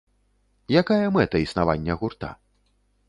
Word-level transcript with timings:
Якая 0.81 1.05
мэта 1.17 1.43
існавання 1.45 1.93
гурта? 2.01 2.33